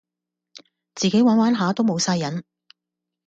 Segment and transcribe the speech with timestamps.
[0.95, 2.41] 自己玩玩下都無哂癮